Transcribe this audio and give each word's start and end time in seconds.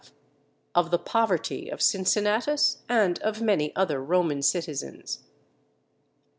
—_Of 0.73 0.89
the 0.89 0.97
poverty 0.97 1.69
of 1.69 1.79
Cincinnatus 1.79 2.77
and 2.89 3.19
of 3.19 3.39
many 3.39 3.71
other 3.75 4.03
Roman 4.03 4.41
Citizens. 4.41 5.19